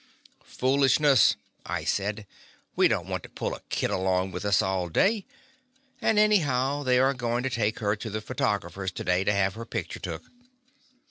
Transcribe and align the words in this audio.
''"Foolishness," 0.43 1.35
I 1.63 1.83
said. 1.83 2.25
'We 2.75 2.87
don't 2.87 3.07
want 3.07 3.21
to 3.21 3.29
pull 3.29 3.53
a 3.53 3.59
kid 3.69 3.91
along 3.91 4.31
with 4.31 4.45
us 4.45 4.59
all 4.63 4.89
day; 4.89 5.27
and 6.01 6.17
anyhow, 6.17 6.81
they 6.81 6.97
are 6.97 7.13
going 7.13 7.43
to 7.43 7.51
take 7.51 7.77
her 7.77 7.95
to 7.95 8.09
the 8.09 8.19
photographer's 8.19 8.91
to 8.93 9.03
day 9.03 9.23
to 9.23 9.31
have 9.31 9.53
her 9.53 9.63
picture 9.67 9.99
took." 9.99 10.23